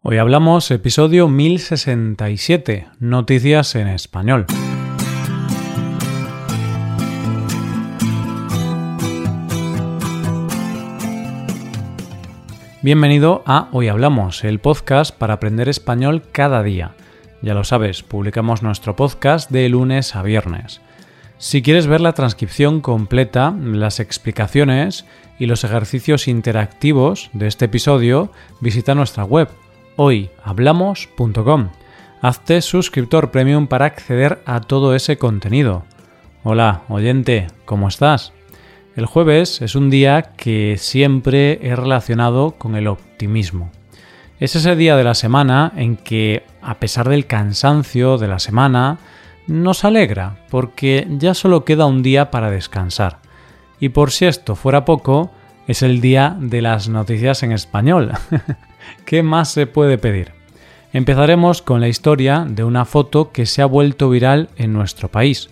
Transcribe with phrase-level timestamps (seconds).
[0.00, 4.46] Hoy hablamos episodio 1067, Noticias en Español.
[12.80, 16.94] Bienvenido a Hoy Hablamos, el podcast para aprender español cada día.
[17.42, 20.80] Ya lo sabes, publicamos nuestro podcast de lunes a viernes.
[21.38, 25.06] Si quieres ver la transcripción completa, las explicaciones
[25.40, 28.30] y los ejercicios interactivos de este episodio,
[28.60, 29.48] visita nuestra web
[29.98, 31.68] hoyhablamos.com.
[32.22, 35.84] Hazte suscriptor premium para acceder a todo ese contenido.
[36.44, 38.32] Hola, oyente, ¿cómo estás?
[38.94, 43.70] El jueves es un día que siempre he relacionado con el optimismo.
[44.38, 48.98] Es ese día de la semana en que, a pesar del cansancio de la semana,
[49.48, 53.18] nos alegra porque ya solo queda un día para descansar.
[53.80, 55.32] Y por si esto fuera poco,
[55.66, 58.12] es el día de las noticias en español.
[59.04, 60.32] ¿Qué más se puede pedir?
[60.92, 65.50] Empezaremos con la historia de una foto que se ha vuelto viral en nuestro país.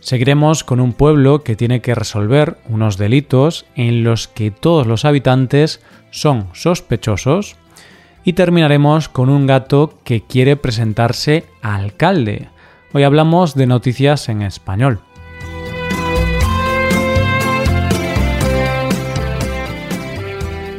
[0.00, 5.04] Seguiremos con un pueblo que tiene que resolver unos delitos en los que todos los
[5.04, 7.56] habitantes son sospechosos
[8.24, 12.48] y terminaremos con un gato que quiere presentarse alcalde.
[12.92, 15.00] Hoy hablamos de noticias en español.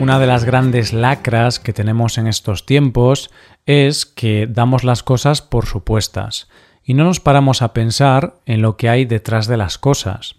[0.02, 3.30] Una de las grandes lacras que tenemos en estos tiempos
[3.68, 6.50] es que damos las cosas por supuestas
[6.84, 10.38] y no nos paramos a pensar en lo que hay detrás de las cosas.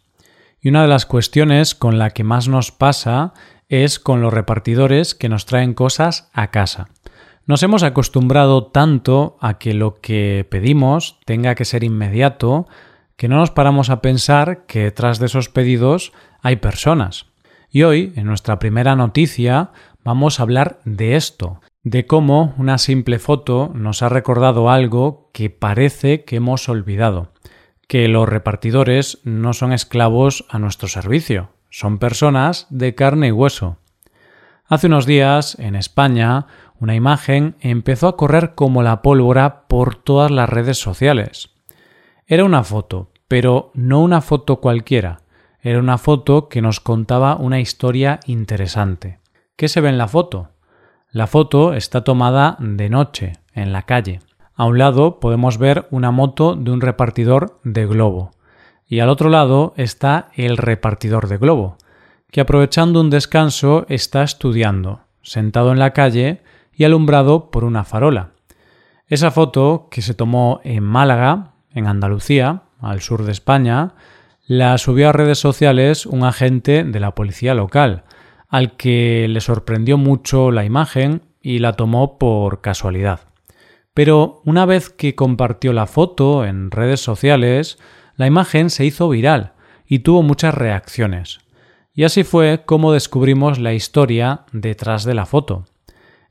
[0.61, 3.35] Y una de las cuestiones con la que más nos pasa
[3.69, 6.89] es con los repartidores que nos traen cosas a casa.
[7.47, 12.67] Nos hemos acostumbrado tanto a que lo que pedimos tenga que ser inmediato
[13.17, 17.32] que no nos paramos a pensar que detrás de esos pedidos hay personas.
[17.75, 19.71] Y hoy, en nuestra primera noticia,
[20.05, 25.49] vamos a hablar de esto, de cómo una simple foto nos ha recordado algo que
[25.49, 27.33] parece que hemos olvidado,
[27.89, 33.79] que los repartidores no son esclavos a nuestro servicio, son personas de carne y hueso.
[34.67, 40.31] Hace unos días, en España, una imagen empezó a correr como la pólvora por todas
[40.31, 41.55] las redes sociales.
[42.27, 45.22] Era una foto, pero no una foto cualquiera,
[45.63, 49.21] era una foto que nos contaba una historia interesante.
[49.57, 50.49] ¿Qué se ve en la foto?
[51.11, 54.21] La foto está tomada de noche, en la calle.
[54.55, 58.33] A un lado podemos ver una moto de un repartidor de globo
[58.89, 61.79] y al otro lado está el repartidor de globo,
[62.31, 66.43] que aprovechando un descanso está estudiando, sentado en la calle
[66.75, 68.33] y alumbrado por una farola.
[69.07, 73.95] Esa foto, que se tomó en Málaga, en Andalucía, al sur de España,
[74.47, 78.05] la subió a redes sociales un agente de la policía local,
[78.49, 83.21] al que le sorprendió mucho la imagen y la tomó por casualidad.
[83.95, 87.79] Pero una vez que compartió la foto en redes sociales,
[88.17, 89.53] la imagen se hizo viral
[89.87, 91.41] y tuvo muchas reacciones.
[91.95, 95.67] Y así fue como descubrimos la historia detrás de la foto.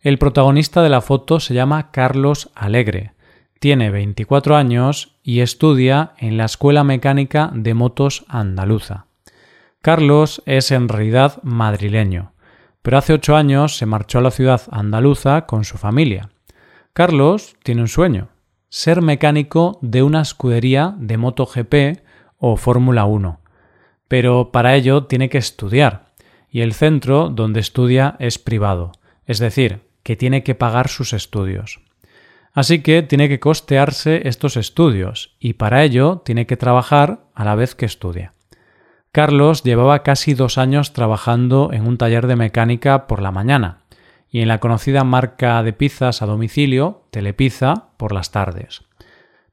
[0.01, 3.13] El protagonista de la foto se llama Carlos Alegre,
[3.59, 9.05] tiene 24 años y estudia en la Escuela Mecánica de Motos Andaluza.
[9.81, 12.33] Carlos es en realidad madrileño,
[12.81, 16.29] pero hace ocho años se marchó a la ciudad andaluza con su familia.
[16.93, 18.29] Carlos tiene un sueño,
[18.69, 22.03] ser mecánico de una escudería de MotoGP
[22.37, 23.39] o Fórmula 1.
[24.07, 26.05] Pero para ello tiene que estudiar,
[26.49, 28.91] y el centro donde estudia es privado,
[29.25, 31.79] es decir, que tiene que pagar sus estudios.
[32.53, 37.55] Así que tiene que costearse estos estudios y para ello tiene que trabajar a la
[37.55, 38.33] vez que estudia.
[39.11, 43.79] Carlos llevaba casi dos años trabajando en un taller de mecánica por la mañana
[44.29, 48.83] y en la conocida marca de pizzas a domicilio, Telepizza, por las tardes.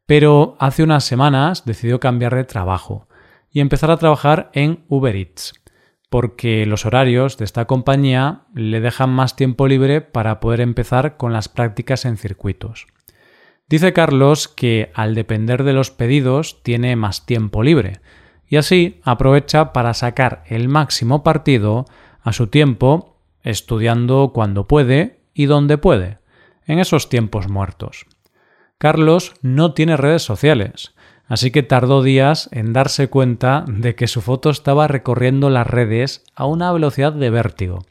[0.07, 3.09] Pero hace unas semanas decidió cambiar de trabajo
[3.51, 5.55] y empezar a trabajar en Uber Eats,
[6.11, 11.33] porque los horarios de esta compañía le dejan más tiempo libre para poder empezar con
[11.33, 12.87] las prácticas en circuitos.
[13.69, 18.01] Dice Carlos que al depender de los pedidos tiene más tiempo libre
[18.49, 21.85] y así aprovecha para sacar el máximo partido
[22.23, 26.19] a su tiempo estudiando cuando puede y donde puede,
[26.67, 28.07] en esos tiempos muertos.
[28.79, 30.95] Carlos no tiene redes sociales,
[31.29, 36.25] así que tardó días en darse cuenta de que su foto estaba recorriendo las redes
[36.35, 37.85] a una velocidad de vértigo.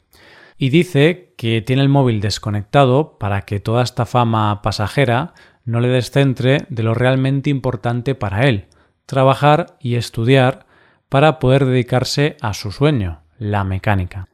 [0.58, 5.88] Y dice que tiene el móvil desconectado para que toda esta fama pasajera no le
[5.88, 8.66] descentre de lo realmente importante para él,
[9.06, 10.66] trabajar y estudiar
[11.08, 14.28] para poder dedicarse a su sueño, la mecánica.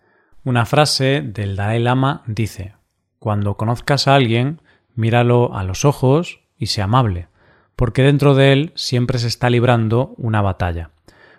[0.45, 2.75] Una frase del Dalai Lama dice,
[3.19, 4.63] Cuando conozcas a alguien,
[4.95, 7.29] míralo a los ojos y sea amable,
[7.77, 10.91] porque dentro de él siempre se está librando una batalla.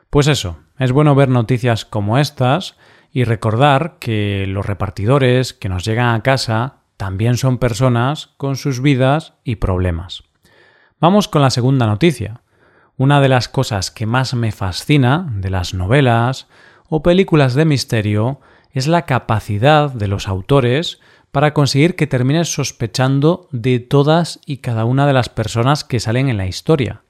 [0.09, 2.77] Pues eso, es bueno ver noticias como estas
[3.11, 8.81] y recordar que los repartidores que nos llegan a casa también son personas con sus
[8.81, 10.23] vidas y problemas.
[10.99, 12.41] Vamos con la segunda noticia.
[12.97, 16.47] Una de las cosas que más me fascina de las novelas
[16.87, 18.39] o películas de misterio
[18.71, 20.99] es la capacidad de los autores
[21.35, 26.29] para conseguir que termines sospechando de todas y cada una de las personas que salen
[26.29, 27.01] en la historia.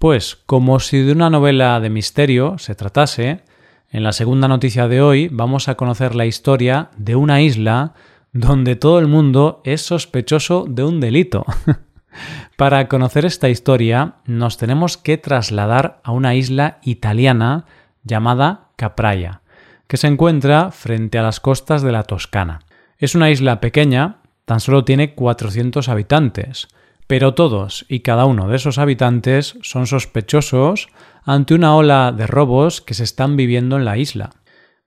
[0.00, 3.44] Pues, como si de una novela de misterio se tratase,
[3.92, 7.94] en la segunda noticia de hoy vamos a conocer la historia de una isla
[8.32, 11.46] donde todo el mundo es sospechoso de un delito.
[12.56, 17.64] Para conocer esta historia nos tenemos que trasladar a una isla italiana
[18.02, 19.42] llamada Capraia,
[19.86, 22.65] que se encuentra frente a las costas de la Toscana.
[22.98, 26.68] Es una isla pequeña, tan solo tiene 400 habitantes,
[27.06, 30.88] pero todos y cada uno de esos habitantes son sospechosos
[31.22, 34.30] ante una ola de robos que se están viviendo en la isla.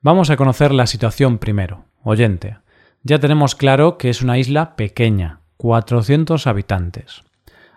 [0.02, 1.86] Vamos a conocer la situación primero.
[2.04, 2.58] Oyente,
[3.04, 7.24] ya tenemos claro que es una isla pequeña, 400 habitantes.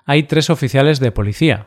[0.06, 1.66] Hay tres oficiales de policía.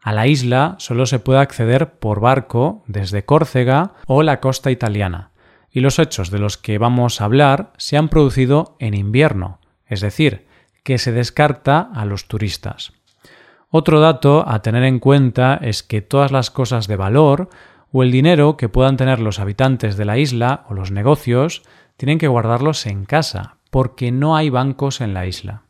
[0.00, 5.32] A la isla solo se puede acceder por barco desde Córcega o la costa italiana,
[5.70, 10.00] y los hechos de los que vamos a hablar se han producido en invierno, es
[10.00, 10.46] decir,
[10.82, 12.92] que se descarta a los turistas.
[13.70, 17.50] Otro dato a tener en cuenta es que todas las cosas de valor
[17.92, 21.62] o el dinero que puedan tener los habitantes de la isla o los negocios
[21.96, 25.62] tienen que guardarlos en casa, porque no hay bancos en la isla.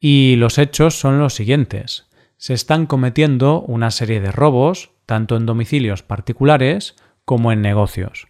[0.00, 2.08] Y los hechos son los siguientes.
[2.36, 6.94] Se están cometiendo una serie de robos, tanto en domicilios particulares
[7.24, 8.28] como en negocios.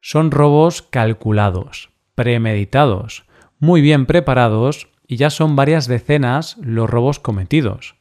[0.00, 3.24] Son robos calculados, premeditados,
[3.58, 7.96] muy bien preparados y ya son varias decenas los robos cometidos.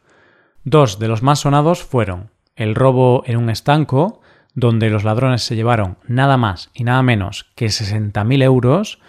[0.63, 4.21] Dos de los más sonados fueron el robo en un estanco,
[4.53, 8.99] donde los ladrones se llevaron nada más y nada menos que 60.000 euros,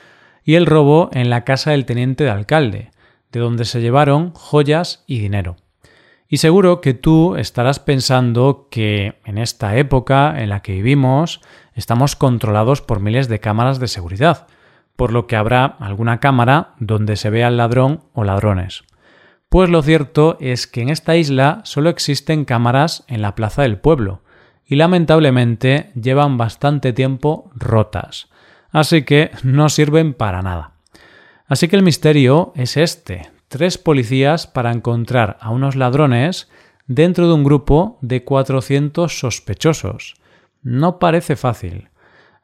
[0.45, 2.91] y el robo en la casa del teniente de alcalde,
[3.33, 5.57] de donde se llevaron joyas y dinero.
[6.33, 11.41] Y seguro que tú estarás pensando que en esta época en la que vivimos
[11.75, 14.47] estamos controlados por miles de cámaras de seguridad,
[14.95, 18.85] por lo que habrá alguna cámara donde se vea al ladrón o ladrones.
[19.49, 23.79] Pues lo cierto es que en esta isla solo existen cámaras en la plaza del
[23.79, 24.23] pueblo,
[24.65, 28.29] y lamentablemente llevan bastante tiempo rotas,
[28.71, 30.75] así que no sirven para nada.
[31.49, 36.49] Así que el misterio es este, tres policías para encontrar a unos ladrones
[36.87, 40.15] dentro de un grupo de 400 sospechosos.
[40.63, 41.89] No parece fácil.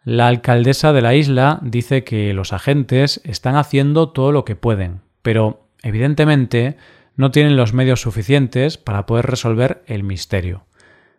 [0.03, 5.01] La alcaldesa de la isla dice que los agentes están haciendo todo lo que pueden,
[5.23, 6.77] pero evidentemente
[7.15, 10.67] no tienen los medios suficientes para poder resolver el misterio.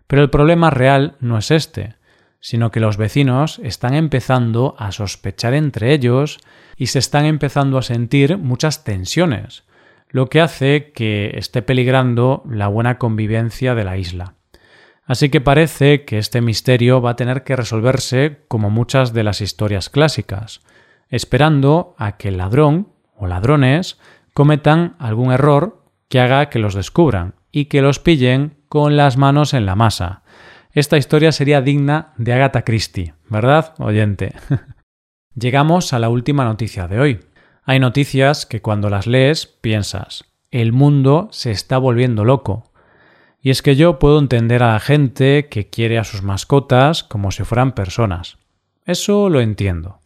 [0.07, 1.95] Pero el problema real no es este,
[2.42, 6.40] sino que los vecinos están empezando a sospechar entre ellos
[6.75, 9.63] y se están empezando a sentir muchas tensiones,
[10.09, 14.36] lo que hace que esté peligrando la buena convivencia de la isla.
[15.06, 19.42] Así que parece que este misterio va a tener que resolverse como muchas de las
[19.42, 20.62] historias clásicas,
[21.09, 23.98] esperando a que el ladrón o ladrones
[24.33, 29.54] cometan algún error que haga que los descubran y que los pillen con las manos
[29.54, 30.23] en la masa.
[30.73, 34.33] Esta historia sería digna de Agatha Christie, ¿verdad, oyente?
[35.35, 37.19] Llegamos a la última noticia de hoy.
[37.69, 42.71] Hay noticias que cuando las lees piensas, el mundo se está volviendo loco.
[43.42, 47.30] Y es que yo puedo entender a la gente que quiere a sus mascotas como
[47.30, 48.38] si fueran personas.
[48.86, 50.00] Eso lo entiendo.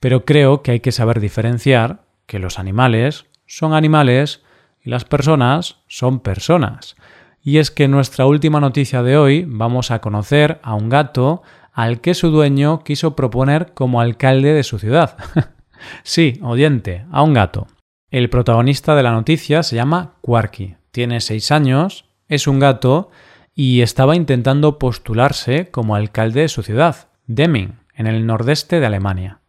[0.00, 4.42] Pero creo que hay que saber diferenciar que los animales son animales
[4.82, 6.96] y las personas son personas.
[7.42, 11.42] Y es que en nuestra última noticia de hoy vamos a conocer a un gato
[11.74, 15.18] al que su dueño quiso proponer como alcalde de su ciudad.
[16.02, 17.66] sí, oyente, a un gato.
[18.10, 23.10] El protagonista de la noticia se llama Quarky, tiene seis años, es un gato
[23.54, 29.40] y estaba intentando postularse como alcalde de su ciudad, Deming, en el nordeste de Alemania.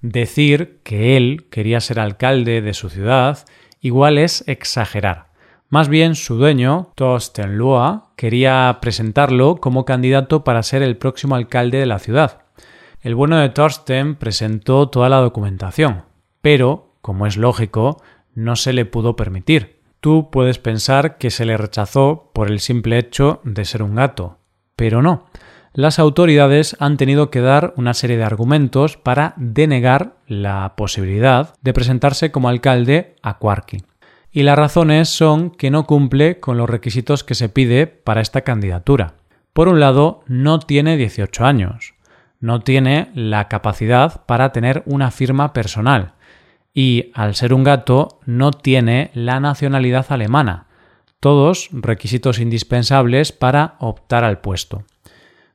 [0.00, 3.38] Decir que él quería ser alcalde de su ciudad
[3.80, 5.26] igual es exagerar.
[5.68, 11.78] Más bien su dueño, Thorsten Loa, quería presentarlo como candidato para ser el próximo alcalde
[11.78, 12.45] de la ciudad.
[13.06, 16.06] El bueno de Thorsten presentó toda la documentación,
[16.42, 18.02] pero, como es lógico,
[18.34, 19.78] no se le pudo permitir.
[20.00, 24.38] Tú puedes pensar que se le rechazó por el simple hecho de ser un gato,
[24.74, 25.26] pero no.
[25.72, 31.72] las autoridades han tenido que dar una serie de argumentos para denegar la posibilidad de
[31.72, 33.84] presentarse como alcalde a Quarky.
[34.32, 38.40] Y las razones son que no cumple con los requisitos que se pide para esta
[38.40, 39.14] candidatura.
[39.52, 41.94] Por un lado, no tiene 18 años,
[42.40, 46.14] no tiene la capacidad para tener una firma personal
[46.72, 50.66] y, al ser un gato, no tiene la nacionalidad alemana,
[51.20, 54.84] todos requisitos indispensables para optar al puesto.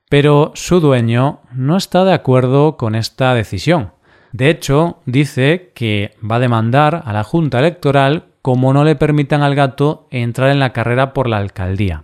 [0.09, 3.93] Pero su dueño no está de acuerdo con esta decisión.
[4.31, 9.43] De hecho, dice que va a demandar a la Junta Electoral como no le permitan
[9.43, 12.03] al gato entrar en la carrera por la alcaldía.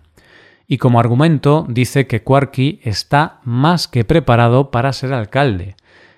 [0.68, 5.76] Y como argumento dice que Quarky está más que preparado para ser alcalde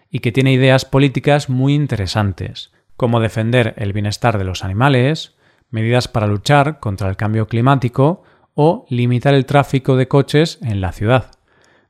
[0.10, 5.38] y que tiene ideas políticas muy interesantes como defender el bienestar de los animales,
[5.70, 8.24] medidas para luchar contra el cambio climático
[8.56, 11.32] o limitar el tráfico de coches en la ciudad.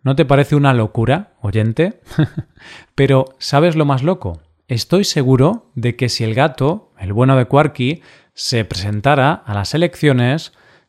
[0.03, 2.01] ¿No te parece una locura, oyente?
[2.95, 4.39] Pero, ¿sabes lo más loco?
[4.67, 8.03] Estoy seguro de que si el gato, el bueno de Quarky,
[8.35, 10.53] se presentara a las elecciones,